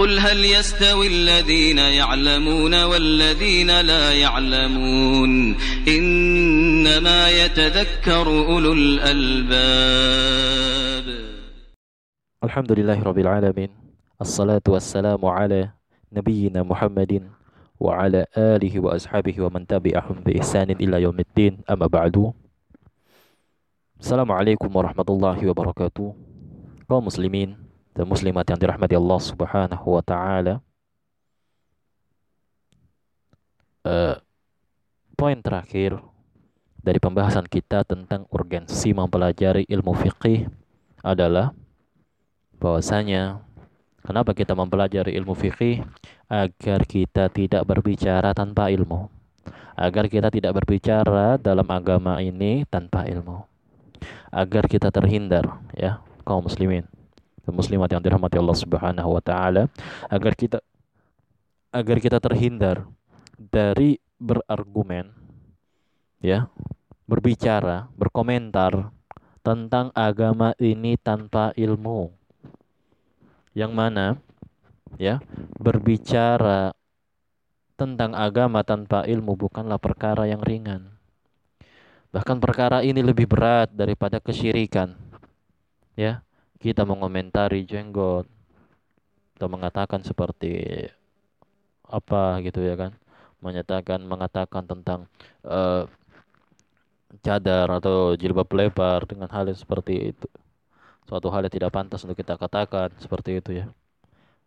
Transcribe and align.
قل 0.00 0.16
هل 0.16 0.44
يستوي 0.44 1.06
الذين 1.06 1.78
يعلمون 1.78 2.72
والذين 2.72 3.80
لا 3.80 4.16
يعلمون 4.16 5.56
إنما 5.88 7.20
يتذكر 7.30 8.26
أولو 8.48 8.72
الألباب. 8.72 9.46
الحمد 12.44 12.72
لله 12.72 13.02
رب 13.02 13.18
العالمين 13.18 13.68
الصلاة 14.20 14.64
والسلام 14.68 15.20
على 15.20 15.68
نبينا 16.12 16.62
محمد 16.64 17.28
وعلى 17.80 18.26
آله 18.36 18.80
وأصحابه 18.80 19.36
ومن 19.36 19.66
تبعهم 19.68 20.16
بإحسان 20.24 20.70
إلى 20.80 21.02
يوم 21.02 21.20
الدين. 21.20 21.60
أما 21.68 21.86
بعد 21.92 22.32
Assalamualaikum 24.00 24.72
warahmatullahi 24.72 25.44
wabarakatuh 25.44 26.16
kaum 26.88 27.04
muslimin 27.04 27.52
dan 27.94 28.04
muslimat 28.06 28.46
yang 28.46 28.58
dirahmati 28.58 28.94
Allah 28.96 29.20
Subhanahu 29.20 29.86
wa 29.98 30.02
taala. 30.04 30.54
Uh, 33.80 34.16
poin 35.16 35.40
terakhir 35.40 35.96
dari 36.80 37.00
pembahasan 37.00 37.48
kita 37.48 37.84
tentang 37.88 38.28
urgensi 38.28 38.92
mempelajari 38.92 39.64
ilmu 39.68 39.96
fikih 39.96 40.48
adalah 41.00 41.56
bahwasanya 42.60 43.40
kenapa 44.04 44.36
kita 44.36 44.52
mempelajari 44.52 45.16
ilmu 45.16 45.32
fikih 45.32 45.80
agar 46.28 46.84
kita 46.84 47.32
tidak 47.32 47.64
berbicara 47.64 48.36
tanpa 48.36 48.68
ilmu. 48.68 49.08
Agar 49.80 50.12
kita 50.12 50.28
tidak 50.28 50.60
berbicara 50.60 51.40
dalam 51.40 51.64
agama 51.72 52.20
ini 52.20 52.68
tanpa 52.68 53.08
ilmu 53.08 53.48
agar 54.30 54.70
kita 54.70 54.88
terhindar 54.94 55.58
ya 55.74 55.98
kaum 56.22 56.46
muslimin 56.46 56.86
dan 57.50 57.58
muslimat 57.58 57.90
yang 57.90 57.98
dirahmati 57.98 58.38
Allah 58.38 58.54
Subhanahu 58.54 59.10
wa 59.18 59.22
taala 59.22 59.66
agar 60.06 60.38
kita 60.38 60.62
agar 61.74 61.98
kita 61.98 62.22
terhindar 62.22 62.86
dari 63.34 63.98
berargumen 64.22 65.10
ya 66.22 66.46
berbicara 67.10 67.90
berkomentar 67.98 68.94
tentang 69.42 69.90
agama 69.98 70.54
ini 70.62 70.94
tanpa 70.94 71.50
ilmu 71.58 72.14
yang 73.50 73.74
mana 73.74 74.14
ya 74.94 75.18
berbicara 75.58 76.70
tentang 77.74 78.14
agama 78.14 78.62
tanpa 78.62 79.02
ilmu 79.10 79.34
bukanlah 79.34 79.80
perkara 79.82 80.30
yang 80.30 80.38
ringan 80.38 81.00
Bahkan 82.10 82.42
perkara 82.42 82.82
ini 82.82 83.06
lebih 83.06 83.30
berat 83.30 83.70
daripada 83.70 84.18
kesyirikan. 84.18 84.98
Ya, 85.94 86.26
kita 86.60 86.84
mengomentari 86.84 87.64
jenggot 87.64 88.28
atau 89.40 89.48
mengatakan 89.48 90.04
seperti 90.04 90.84
apa 91.88 92.38
gitu 92.44 92.60
ya 92.60 92.76
kan, 92.76 92.92
menyatakan 93.40 94.04
mengatakan 94.04 94.68
tentang 94.68 95.08
uh, 95.42 95.88
cadar 97.24 97.66
atau 97.72 98.14
jilbab 98.14 98.46
lebar 98.52 99.08
dengan 99.08 99.26
hal 99.32 99.48
yang 99.48 99.58
seperti 99.58 100.14
itu. 100.14 100.28
Suatu 101.08 101.32
hal 101.32 101.48
yang 101.48 101.54
tidak 101.56 101.74
pantas 101.74 102.04
untuk 102.06 102.14
kita 102.14 102.38
katakan 102.38 102.92
seperti 103.00 103.42
itu 103.42 103.50
ya. 103.64 103.66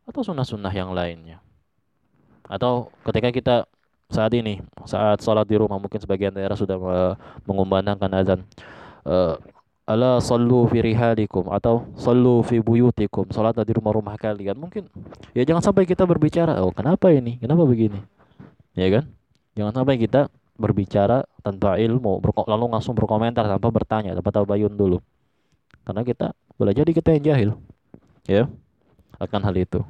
Atau 0.08 0.24
sunnah-sunnah 0.24 0.72
yang 0.72 0.96
lainnya. 0.96 1.44
Atau 2.48 2.94
ketika 3.04 3.34
kita 3.34 3.56
saat 4.14 4.32
ini 4.38 4.62
saat 4.86 5.20
sholat 5.26 5.50
di 5.50 5.58
rumah 5.58 5.82
mungkin 5.82 5.98
sebagian 5.98 6.30
daerah 6.30 6.54
sudah 6.54 6.78
mengumandangkan 7.50 8.12
azan 8.14 8.40
uh, 9.10 9.42
ala 9.84 10.24
sallu 10.24 10.64
fi 10.72 10.80
rihalikum 10.80 11.52
atau 11.52 11.88
sallu 12.00 12.40
fi 12.44 12.64
buyutikum. 12.64 13.28
Salat 13.32 13.60
di 13.64 13.74
rumah-rumah 13.76 14.16
kalian. 14.16 14.56
Mungkin 14.56 14.88
ya 15.36 15.44
jangan 15.44 15.72
sampai 15.72 15.84
kita 15.84 16.08
berbicara 16.08 16.60
oh 16.64 16.72
kenapa 16.72 17.12
ini? 17.12 17.40
Kenapa 17.40 17.68
begini? 17.68 18.00
Ya 18.74 18.88
kan? 18.90 19.04
Jangan 19.54 19.84
sampai 19.84 20.00
kita 20.00 20.32
berbicara 20.54 21.28
tanpa 21.42 21.82
ilmu 21.82 22.22
lalu 22.48 22.66
langsung 22.70 22.94
berkomentar 22.94 23.46
tanpa 23.46 23.70
bertanya 23.74 24.16
tanpa 24.16 24.32
tabayun 24.32 24.74
dulu? 24.74 24.98
Karena 25.84 26.02
kita 26.08 26.32
boleh 26.56 26.74
jadi 26.74 26.92
kita 26.96 27.10
yang 27.20 27.24
jahil. 27.24 27.50
Ya 28.24 28.44
akan 29.20 29.42
hal 29.44 29.56
itu. 29.60 29.84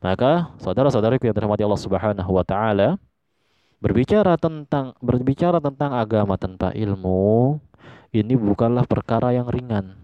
Maka 0.00 0.52
saudara-saudariku 0.60 1.24
yang 1.24 1.36
dirahmati 1.36 1.64
Allah 1.64 1.80
Subhanahu 1.80 2.30
wa 2.32 2.44
taala 2.44 3.00
Berbicara 3.78 4.34
tentang 4.40 4.94
berbicara 5.02 5.62
tentang 5.62 5.94
agama 5.94 6.34
tanpa 6.34 6.74
ilmu 6.74 7.58
ini 8.14 8.34
bukanlah 8.38 8.86
perkara 8.86 9.34
yang 9.34 9.50
ringan. 9.50 9.98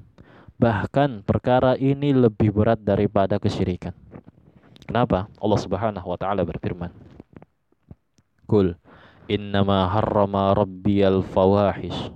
Bahkan 0.60 1.25
perkara 1.25 1.78
ini 1.78 2.12
lebih 2.12 2.53
berat 2.53 2.82
daripada 2.82 3.41
kesyirikan. 3.41 3.97
Kenapa? 4.84 5.30
Allah 5.38 5.60
Subhanahu 5.62 6.04
wa 6.04 6.19
taala 6.19 6.42
berfirman. 6.42 6.91
Kul 8.50 8.75
innama 9.30 9.86
harrama 9.86 10.50
rabbiyal 10.53 11.22
fawahish 11.22 12.10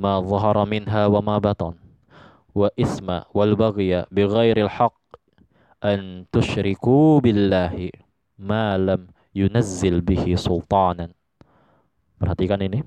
ma 0.00 0.18
dhahara 0.18 0.64
minha 0.64 1.06
wa 1.12 1.20
ma 1.20 1.36
batan 1.36 1.76
wa 2.56 2.72
isma 2.74 3.28
wal 3.36 3.52
baghya 3.52 4.08
bighairil 4.08 4.72
haqq 4.72 4.96
an 5.84 6.24
tusyriku 6.32 7.20
billahi 7.20 7.92
ma 8.40 8.80
lam 8.80 9.12
yunazzil 9.34 10.00
bihi 10.00 10.38
sultanan. 10.38 11.10
Perhatikan 12.16 12.62
ini. 12.62 12.80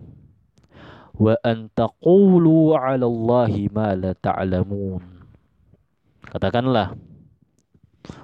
Wa 1.14 1.36
an 1.44 1.68
taqulu 1.76 2.74
'ala 2.74 3.06
Allahi 3.06 3.68
ma 3.68 3.92
la 3.94 4.16
ta'lamun. 4.16 5.04
Katakanlah, 6.28 6.96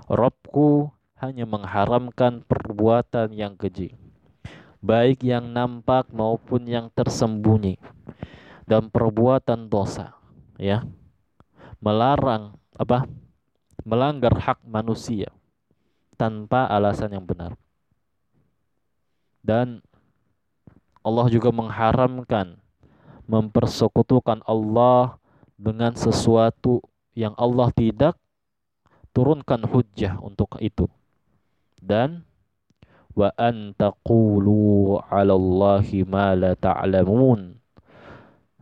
Robku 0.08 0.92
hanya 1.20 1.48
mengharamkan 1.48 2.44
perbuatan 2.44 3.32
yang 3.32 3.56
keji, 3.56 3.96
baik 4.84 5.24
yang 5.24 5.52
nampak 5.56 6.12
maupun 6.12 6.68
yang 6.68 6.92
tersembunyi, 6.92 7.80
dan 8.68 8.92
perbuatan 8.92 9.72
dosa, 9.72 10.16
ya, 10.60 10.84
melarang 11.80 12.60
apa, 12.76 13.08
melanggar 13.88 14.36
hak 14.36 14.60
manusia 14.68 15.32
tanpa 16.20 16.68
alasan 16.68 17.16
yang 17.16 17.24
benar. 17.24 17.56
Dan 19.44 19.84
Allah 21.04 21.28
juga 21.28 21.52
mengharamkan 21.52 22.64
mempersekutukan 23.28 24.44
Allah 24.48 25.20
dengan 25.56 25.96
sesuatu 25.96 26.84
yang 27.16 27.36
Allah 27.40 27.72
tidak 27.72 28.16
turunkan 29.14 29.64
hujjah 29.68 30.18
untuk 30.20 30.58
itu. 30.60 30.90
Dan 31.78 32.26
wa 33.14 33.30
an 33.38 33.78
taqulu 33.78 34.98
'ala 35.08 35.36
Allahi 35.38 36.08
ma 36.08 36.34
la 36.34 36.58
ta'lamun. 36.58 37.60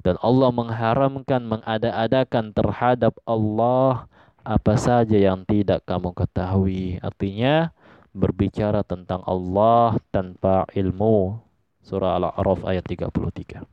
Dan 0.02 0.18
Allah 0.18 0.50
mengharamkan 0.50 1.46
mengada-adakan 1.46 2.58
terhadap 2.58 3.14
Allah 3.22 4.10
apa 4.42 4.74
saja 4.74 5.14
yang 5.14 5.46
tidak 5.46 5.86
kamu 5.86 6.10
ketahui. 6.18 6.98
Artinya 7.06 7.70
berbicara 8.12 8.84
tentang 8.84 9.24
Allah 9.28 9.98
tanpa 10.12 10.68
ilmu. 10.76 11.40
Surah 11.82 12.20
Al-A'raf 12.22 12.62
ayat 12.68 12.86
33. 12.86 13.66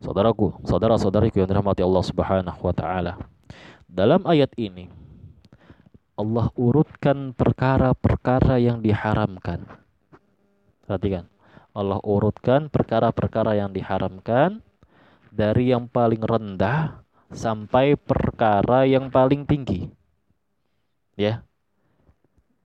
Saudaraku, 0.00 0.56
saudara-saudariku 0.64 1.40
yang 1.40 1.48
dirahmati 1.48 1.80
Allah 1.80 2.04
Subhanahu 2.04 2.60
wa 2.60 2.74
taala. 2.76 3.20
Dalam 3.84 4.24
ayat 4.28 4.52
ini 4.56 4.88
Allah 6.20 6.52
urutkan 6.56 7.32
perkara-perkara 7.32 8.60
yang 8.60 8.84
diharamkan. 8.84 9.64
Perhatikan. 10.84 11.28
Allah 11.72 11.96
urutkan 12.04 12.68
perkara-perkara 12.68 13.56
yang 13.56 13.72
diharamkan 13.72 14.60
dari 15.32 15.72
yang 15.72 15.88
paling 15.88 16.20
rendah 16.20 17.00
sampai 17.32 17.94
perkara 17.94 18.84
yang 18.84 19.08
paling 19.08 19.46
tinggi. 19.48 19.88
Ya. 21.14 21.46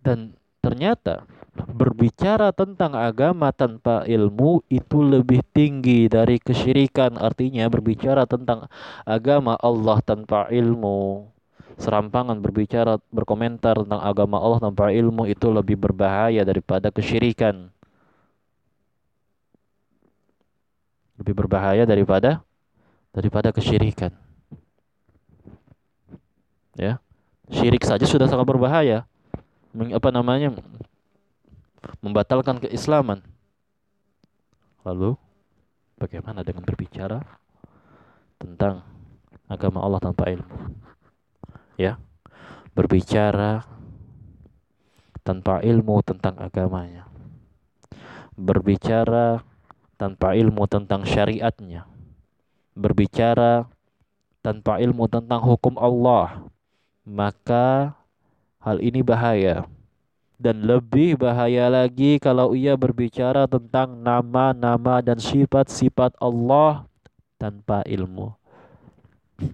Dan 0.05 0.37
ternyata 0.61 1.25
berbicara 1.55 2.53
tentang 2.53 2.93
agama 2.93 3.49
tanpa 3.49 4.05
ilmu 4.05 4.61
itu 4.69 5.01
lebih 5.01 5.41
tinggi 5.49 6.05
dari 6.05 6.37
kesyirikan. 6.37 7.17
Artinya 7.17 7.65
berbicara 7.71 8.29
tentang 8.29 8.69
agama 9.01 9.57
Allah 9.57 9.97
tanpa 10.05 10.45
ilmu. 10.53 11.25
Serampangan 11.81 12.39
berbicara 12.39 13.01
berkomentar 13.09 13.81
tentang 13.81 13.99
agama 13.99 14.39
Allah 14.39 14.61
tanpa 14.61 14.93
ilmu 14.93 15.25
itu 15.25 15.49
lebih 15.49 15.75
berbahaya 15.75 16.45
daripada 16.45 16.93
kesyirikan. 16.93 17.73
Lebih 21.17 21.33
berbahaya 21.33 21.83
daripada 21.89 22.45
daripada 23.09 23.49
kesyirikan. 23.49 24.13
Ya. 26.77 26.99
Syirik 27.49 27.87
saja 27.87 28.03
sudah 28.03 28.27
sangat 28.27 28.47
berbahaya 28.47 29.07
apa 29.75 30.09
namanya 30.09 30.55
membatalkan 31.99 32.63
keislaman. 32.63 33.19
Lalu 34.87 35.17
bagaimana 35.99 36.45
dengan 36.45 36.63
berbicara 36.63 37.19
tentang 38.39 38.85
agama 39.51 39.83
Allah 39.83 39.99
tanpa 39.99 40.29
ilmu? 40.31 40.57
Ya. 41.75 41.99
Berbicara 42.75 43.63
tanpa 45.23 45.63
ilmu 45.63 46.03
tentang 46.03 46.35
agamanya. 46.39 47.07
Berbicara 48.35 49.41
tanpa 49.95 50.35
ilmu 50.35 50.67
tentang 50.67 51.07
syariatnya. 51.07 51.87
Berbicara 52.75 53.65
tanpa 54.43 54.83
ilmu 54.83 55.07
tentang 55.07 55.39
hukum 55.39 55.79
Allah. 55.79 56.45
Maka 57.07 57.95
hal 58.65 58.81
ini 58.81 59.05
bahaya. 59.05 59.69
Dan 60.35 60.67
lebih 60.67 61.15
bahaya 61.15 61.71
lagi 61.71 62.19
kalau 62.19 62.57
ia 62.57 62.75
berbicara 62.75 63.47
tentang 63.47 63.95
nama-nama 63.95 64.99
dan 64.99 65.15
sifat-sifat 65.15 66.17
Allah 66.19 66.89
tanpa 67.37 67.85
ilmu. 67.85 68.33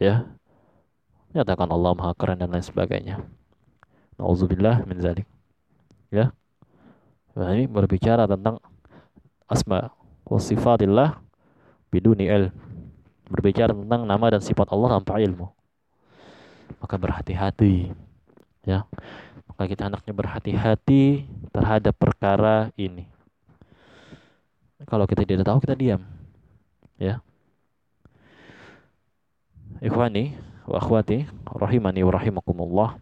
Ya. 0.00 0.24
Nyatakan 1.36 1.68
Allah 1.68 1.92
Maha 1.92 2.16
Keren 2.16 2.40
dan 2.40 2.48
lain 2.48 2.64
sebagainya. 2.64 3.20
Nauzubillah 4.16 4.80
min 4.88 4.96
zalik. 4.96 5.28
Ya. 6.08 6.32
Nah, 7.36 7.52
ini 7.52 7.68
berbicara 7.68 8.24
tentang 8.24 8.58
asma 9.44 9.92
wa 10.24 10.40
sifatillah 10.40 11.20
biduni 11.92 12.32
il. 12.32 12.48
Berbicara 13.28 13.76
tentang 13.76 14.08
nama 14.08 14.26
dan 14.32 14.40
sifat 14.40 14.72
Allah 14.72 14.98
tanpa 14.98 15.20
ilmu. 15.20 15.52
Maka 16.80 16.96
berhati-hati. 16.96 17.92
Ya. 18.64 18.84
Maka 19.48 19.64
kita 19.68 19.88
anaknya 19.88 20.12
berhati-hati 20.14 21.26
terhadap 21.52 21.94
perkara 21.96 22.72
ini. 22.76 23.08
Kalau 24.88 25.04
kita 25.04 25.24
tidak 25.28 25.44
tahu 25.44 25.60
kita 25.60 25.76
diam. 25.76 26.02
Ya. 26.96 27.20
Ikhwani 29.80 30.36
wa 30.68 30.76
akhwati 30.76 31.24
rahimani 31.56 32.04
wa 32.04 32.12
rahimakumullah 32.12 33.00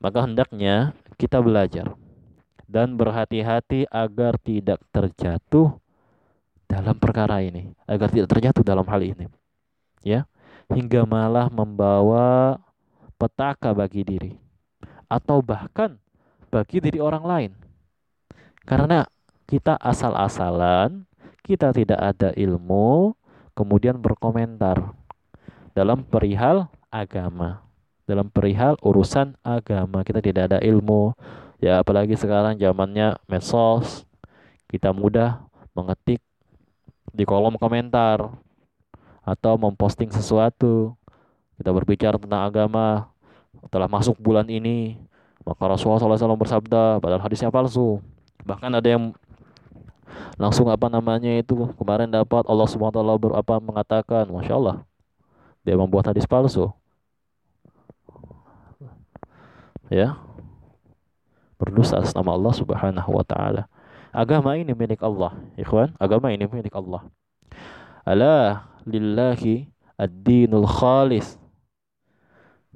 maka 0.00 0.24
hendaknya 0.24 0.92
kita 1.16 1.40
belajar 1.40 1.96
dan 2.68 2.98
berhati-hati 2.98 3.88
agar 3.88 4.36
tidak 4.42 4.82
terjatuh 4.92 5.78
dalam 6.66 6.98
perkara 6.98 7.40
ini, 7.40 7.72
agar 7.86 8.10
tidak 8.10 8.28
terjatuh 8.30 8.62
dalam 8.66 8.84
hal 8.90 9.00
ini. 9.00 9.30
Ya, 10.02 10.26
hingga 10.70 11.06
malah 11.06 11.46
membawa 11.46 12.58
petaka 13.16 13.70
bagi 13.72 14.02
diri 14.02 14.45
atau 15.06 15.42
bahkan 15.42 15.98
bagi 16.50 16.82
diri 16.82 16.98
orang 17.02 17.24
lain. 17.24 17.52
Karena 18.66 19.06
kita 19.46 19.78
asal-asalan, 19.78 21.06
kita 21.46 21.70
tidak 21.70 21.98
ada 22.02 22.34
ilmu, 22.34 23.14
kemudian 23.54 23.98
berkomentar 23.98 24.94
dalam 25.72 26.02
perihal 26.02 26.66
agama 26.90 27.66
dalam 28.06 28.30
perihal 28.30 28.78
urusan 28.80 29.34
agama. 29.42 30.06
Kita 30.06 30.22
tidak 30.22 30.54
ada 30.54 30.58
ilmu. 30.62 31.12
Ya 31.58 31.82
apalagi 31.82 32.14
sekarang 32.14 32.56
zamannya 32.56 33.18
medsos. 33.26 34.06
Kita 34.70 34.94
mudah 34.94 35.42
mengetik 35.74 36.22
di 37.10 37.22
kolom 37.26 37.58
komentar 37.58 38.30
atau 39.26 39.54
memposting 39.58 40.14
sesuatu. 40.14 40.94
Kita 41.58 41.74
berbicara 41.74 42.16
tentang 42.16 42.46
agama. 42.46 43.10
Telah 43.68 43.88
masuk 43.90 44.16
bulan 44.22 44.46
ini, 44.46 44.96
maka 45.42 45.66
Rasulullah 45.66 46.02
SAW 46.02 46.38
bersabda, 46.38 47.02
padahal 47.02 47.22
hadisnya 47.22 47.50
palsu. 47.50 47.98
Bahkan 48.46 48.70
ada 48.70 48.88
yang 48.88 49.14
langsung 50.38 50.70
apa 50.70 50.86
namanya 50.86 51.34
itu 51.34 51.70
kemarin 51.76 52.08
dapat 52.08 52.46
Allah 52.46 52.66
taala 52.66 53.18
berapa 53.18 53.54
mengatakan, 53.58 54.30
Masya 54.30 54.54
Allah, 54.54 54.76
dia 55.66 55.74
membuat 55.74 56.10
hadis 56.10 56.24
palsu 56.24 56.70
ya 59.90 60.18
berdosa 61.56 62.02
atas 62.02 62.12
nama 62.12 62.34
Allah 62.36 62.52
Subhanahu 62.52 63.10
wa 63.16 63.24
taala. 63.24 63.70
Agama 64.12 64.56
ini 64.56 64.72
milik 64.72 65.00
Allah, 65.04 65.36
ikhwan. 65.60 65.92
Agama 66.00 66.32
ini 66.32 66.48
milik 66.48 66.72
Allah. 66.72 67.04
Ala 68.04 68.64
lillahi 68.88 69.68
ad-dinul 69.96 70.68
khalis. 70.68 71.36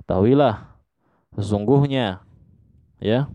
Tahuilah 0.05 0.70
sesungguhnya 1.41 2.21
ya 3.01 3.33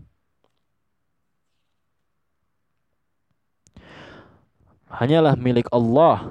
hanyalah 4.86 5.34
milik 5.36 5.66
Allah 5.74 6.30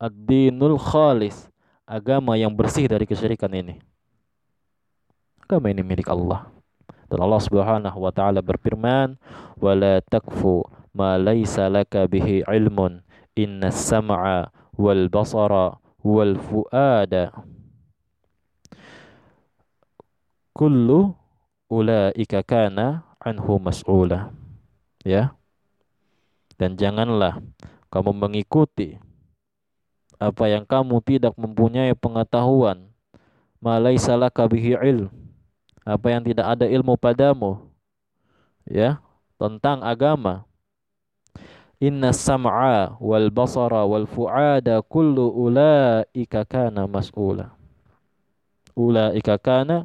ad-dinul 0.00 0.80
khalis, 0.80 1.48
agama 1.88 2.36
yang 2.36 2.52
bersih 2.52 2.88
dari 2.88 3.04
kesyirikan 3.04 3.52
ini. 3.52 3.80
Agama 5.44 5.72
ini 5.72 5.82
milik 5.84 6.08
Allah. 6.08 6.48
Dan 7.06 7.22
Allah 7.22 7.42
Subhanahu 7.42 7.98
wa 8.02 8.10
taala 8.10 8.42
berfirman, 8.42 9.14
"Wala 9.62 10.02
takfu 10.02 10.66
ma 10.96 11.20
laisa 11.20 11.70
laka 11.70 12.08
bihi 12.08 12.42
ilmun. 12.48 13.04
Inna 13.36 13.68
sam'a 13.68 14.48
wal 14.80 15.12
basara 15.12 15.76
wal 16.00 16.40
fuada 16.40 17.36
kullu 20.56 21.12
ulaika 21.68 22.40
kana 22.40 23.04
anhu 23.20 23.60
mas'ula." 23.60 24.32
Ya. 25.04 25.36
Dan 26.56 26.80
janganlah 26.80 27.44
kamu 27.92 28.16
mengikuti 28.16 28.96
apa 30.16 30.48
yang 30.48 30.64
kamu 30.64 31.04
tidak 31.04 31.36
mempunyai 31.36 31.92
pengetahuan 31.92 32.88
malaisa 33.60 34.16
laka 34.16 34.48
bihi 34.48 34.72
ilm 34.76 35.12
apa 35.84 36.06
yang 36.08 36.22
tidak 36.24 36.46
ada 36.56 36.66
ilmu 36.66 36.96
padamu 36.96 37.68
ya 38.64 38.98
tentang 39.36 39.84
agama 39.84 40.48
inna 41.76 42.10
sam'a 42.16 42.96
wal 42.96 43.28
basara 43.28 43.84
wal 43.84 44.08
fuada 44.08 44.80
kullu 44.80 45.28
ulaika 45.28 46.48
kana 46.48 46.88
mas'ula 46.88 47.52
ulaika 48.72 49.36
kana 49.36 49.84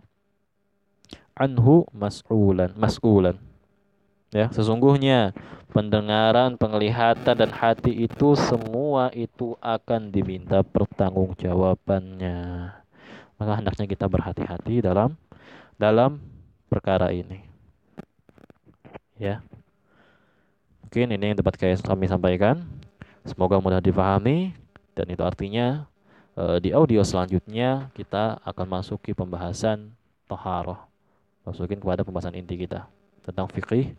anhu 1.42 1.90
mas'ulan 1.90 2.70
mas'ulan 2.78 3.42
ya 4.30 4.54
sesungguhnya 4.54 5.34
pendengaran 5.74 6.54
penglihatan 6.62 7.34
dan 7.34 7.50
hati 7.50 8.06
itu 8.06 8.38
semua 8.38 9.10
itu 9.18 9.58
akan 9.58 10.14
diminta 10.14 10.62
pertanggungjawabannya 10.62 12.38
maka 13.42 13.58
hendaknya 13.58 13.90
kita 13.90 14.06
berhati-hati 14.06 14.86
dalam 14.86 15.18
dalam 15.82 16.22
perkara 16.70 17.10
ini. 17.10 17.42
Ya. 19.18 19.42
Mungkin 20.86 21.10
ini 21.18 21.33
yang 21.33 21.38
dapat 21.42 21.57
kami 21.81 22.06
sampaikan. 22.06 22.62
Semoga 23.26 23.57
mudah 23.57 23.81
dipahami 23.81 24.54
dan 24.94 25.10
itu 25.10 25.26
artinya 25.26 25.90
eh, 26.38 26.62
di 26.62 26.69
audio 26.69 27.02
selanjutnya 27.02 27.90
kita 27.98 28.38
akan 28.45 28.78
masuki 28.78 29.18
pembahasan 29.18 29.90
toharoh. 30.30 30.91
Masukin 31.42 31.81
kepada 31.81 32.06
pembahasan 32.06 32.38
inti 32.38 32.54
kita 32.54 32.86
tentang 33.26 33.50
fikih 33.50 33.94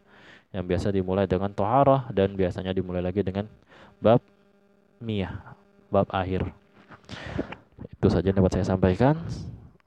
yang 0.53 0.65
biasa 0.69 0.93
dimulai 0.93 1.25
dengan 1.27 1.51
toharoh 1.51 2.07
dan 2.13 2.37
biasanya 2.37 2.77
dimulai 2.77 3.01
lagi 3.01 3.25
dengan 3.25 3.49
bab 3.99 4.21
miyah, 5.03 5.57
bab 5.89 6.07
akhir. 6.13 6.47
Itu 7.99 8.07
saja 8.13 8.31
yang 8.31 8.39
dapat 8.39 8.61
saya 8.61 8.67
sampaikan. 8.77 9.19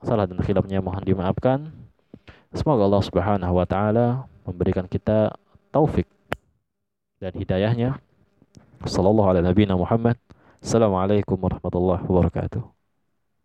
Salah 0.04 0.28
dan 0.28 0.42
khilafnya 0.42 0.84
mohon 0.84 1.02
dimaafkan. 1.02 1.72
Semoga 2.56 2.88
Allah 2.88 3.04
Subhanahu 3.04 3.54
wa 3.56 3.66
taala 3.68 4.08
memberikan 4.48 4.88
kita 4.88 5.36
taufik 5.72 6.08
dan 7.20 7.34
hidayahnya. 7.36 8.00
Sallallahu 8.86 9.32
alaihi 9.34 9.74
Muhammad. 9.74 10.16
Assalamualaikum 10.62 11.38
warahmatullahi 11.38 12.06
wabarakatuh. 12.06 12.75